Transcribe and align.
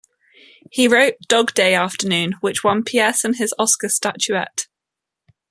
He 0.71 0.87
wrote 0.87 1.13
"Dog 1.27 1.53
Day 1.53 1.75
Afternoon", 1.75 2.33
which 2.41 2.63
won 2.63 2.83
Pierson 2.83 3.35
his 3.35 3.53
Oscar 3.59 3.87
statuette. 3.87 4.65